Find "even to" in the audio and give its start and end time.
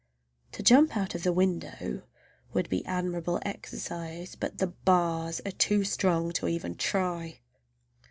6.41-6.79